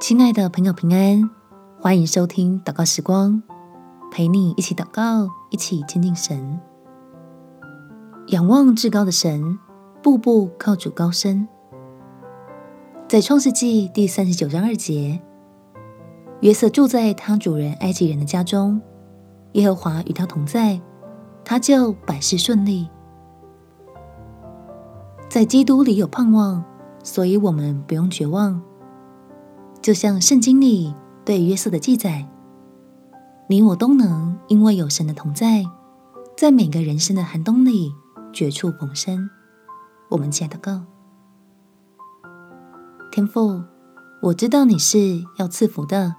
[0.00, 1.28] 亲爱的朋友，平安！
[1.78, 3.42] 欢迎收听祷告时光，
[4.10, 6.58] 陪你一起祷告，一起亲近神，
[8.28, 9.58] 仰望至高的神，
[10.02, 11.46] 步步靠主高升。
[13.08, 15.20] 在创世纪第三十九章二节，
[16.40, 18.80] 约瑟住在他主人埃及人的家中，
[19.52, 20.80] 耶和华与他同在，
[21.44, 22.88] 他就百事顺利。
[25.28, 26.64] 在基督里有盼望，
[27.04, 28.60] 所以我们不用绝望。
[29.82, 30.94] 就像圣经里
[31.24, 32.28] 对约瑟的记载，
[33.48, 35.64] 你我都能因为有神的同在，
[36.36, 37.90] 在每个人生的寒冬里
[38.32, 39.30] 绝处逢生。
[40.10, 40.82] 我们亲爱的祷告，
[43.10, 43.62] 天父，
[44.22, 46.14] 我知道你是要赐福的，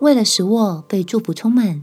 [0.00, 1.82] 为了使我被祝福充满，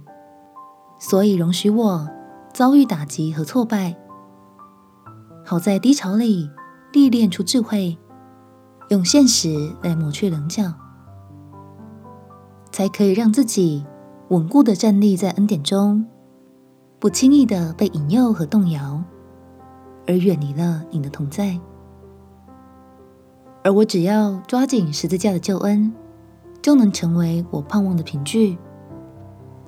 [0.97, 2.09] 所以容许我
[2.51, 3.95] 遭遇打击和挫败，
[5.45, 6.49] 好在低潮里
[6.91, 7.95] 历练出智慧。
[8.89, 10.73] 用现实来磨去棱角，
[12.71, 13.85] 才可以让自己
[14.29, 16.05] 稳固的站立在恩典中，
[16.97, 19.03] 不轻易的被引诱和动摇，
[20.07, 21.59] 而远离了你的同在。
[23.63, 25.93] 而我只要抓紧十字架的救恩，
[26.61, 28.57] 就能成为我盼望的凭据，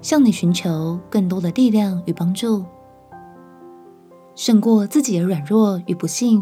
[0.02, 2.64] 向你寻求更多的力量与帮助，
[4.34, 6.42] 胜过自己的软弱与不幸。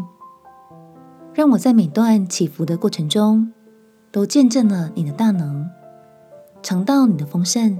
[1.38, 3.52] 让我在每段起伏的过程中，
[4.10, 5.64] 都见证了你的大能，
[6.64, 7.78] 尝到你的丰盛，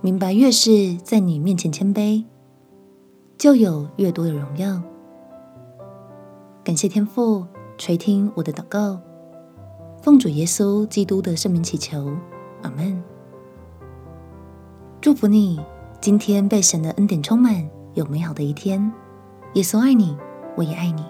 [0.00, 2.24] 明白越是在你面前谦卑，
[3.36, 4.82] 就有越多的荣耀。
[6.64, 8.98] 感谢天父垂听我的祷告，
[10.02, 12.10] 奉主耶稣基督的圣名祈求，
[12.62, 13.00] 阿门。
[15.00, 15.60] 祝福你
[16.00, 18.92] 今天被神的恩典充满，有美好的一天。
[19.54, 20.18] 耶稣爱你，
[20.56, 21.04] 我也爱你。